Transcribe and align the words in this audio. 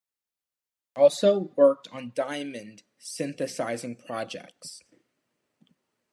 He 0.95 1.01
also 1.03 1.51
worked 1.55 1.87
on 1.89 2.11
diamond 2.15 2.81
synthesizing 2.99 3.97
projects. 3.97 4.81